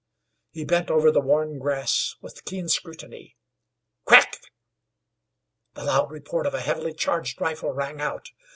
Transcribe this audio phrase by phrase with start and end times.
[0.51, 3.35] He bent over the worn grass with keen scrutiny.
[4.05, 4.37] CRACK!
[5.75, 8.31] The loud report of a heavily charged rifle rang out.